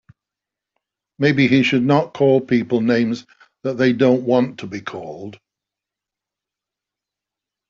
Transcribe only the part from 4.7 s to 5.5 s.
called.